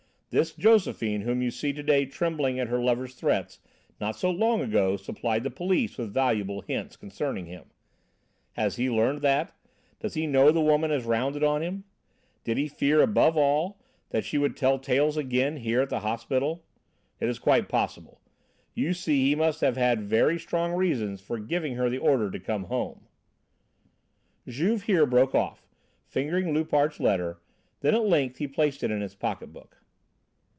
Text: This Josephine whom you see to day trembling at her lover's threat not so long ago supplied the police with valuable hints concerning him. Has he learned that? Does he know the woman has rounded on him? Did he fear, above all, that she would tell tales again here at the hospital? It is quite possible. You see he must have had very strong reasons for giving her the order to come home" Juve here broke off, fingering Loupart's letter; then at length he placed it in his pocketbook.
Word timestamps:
This 0.33 0.55
Josephine 0.55 1.23
whom 1.23 1.41
you 1.41 1.51
see 1.51 1.73
to 1.73 1.83
day 1.83 2.05
trembling 2.05 2.57
at 2.57 2.69
her 2.69 2.79
lover's 2.79 3.15
threat 3.15 3.59
not 3.99 4.15
so 4.15 4.31
long 4.31 4.61
ago 4.61 4.95
supplied 4.95 5.43
the 5.43 5.51
police 5.51 5.97
with 5.97 6.13
valuable 6.13 6.61
hints 6.61 6.95
concerning 6.95 7.47
him. 7.47 7.65
Has 8.53 8.77
he 8.77 8.89
learned 8.89 9.23
that? 9.23 9.53
Does 9.99 10.13
he 10.13 10.27
know 10.27 10.49
the 10.49 10.61
woman 10.61 10.89
has 10.89 11.03
rounded 11.03 11.43
on 11.43 11.61
him? 11.61 11.83
Did 12.45 12.57
he 12.57 12.69
fear, 12.69 13.01
above 13.01 13.35
all, 13.35 13.77
that 14.11 14.23
she 14.23 14.37
would 14.37 14.55
tell 14.55 14.79
tales 14.79 15.17
again 15.17 15.57
here 15.57 15.81
at 15.81 15.89
the 15.89 15.99
hospital? 15.99 16.63
It 17.19 17.27
is 17.27 17.37
quite 17.37 17.67
possible. 17.67 18.21
You 18.73 18.93
see 18.93 19.25
he 19.27 19.35
must 19.35 19.59
have 19.59 19.75
had 19.75 20.01
very 20.01 20.39
strong 20.39 20.71
reasons 20.71 21.19
for 21.19 21.39
giving 21.39 21.75
her 21.75 21.89
the 21.89 21.97
order 21.97 22.31
to 22.31 22.39
come 22.39 22.63
home" 22.63 23.01
Juve 24.47 24.83
here 24.83 25.05
broke 25.05 25.35
off, 25.35 25.67
fingering 26.05 26.53
Loupart's 26.53 27.01
letter; 27.01 27.41
then 27.81 27.93
at 27.93 28.05
length 28.05 28.37
he 28.37 28.47
placed 28.47 28.81
it 28.81 28.91
in 28.91 29.01
his 29.01 29.13
pocketbook. 29.13 29.79